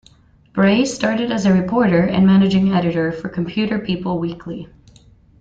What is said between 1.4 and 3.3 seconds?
a reporter and managing editor for